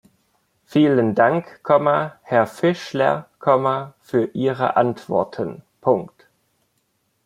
[0.65, 1.61] Vielen Dank,
[2.23, 3.27] Herr Fischler,
[4.01, 5.61] für Ihre Antworten.